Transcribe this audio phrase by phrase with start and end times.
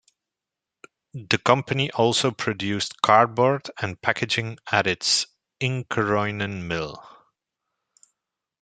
[1.13, 5.27] The company also produced cardboard and packaging at its
[5.59, 7.05] Inkeroinen mill.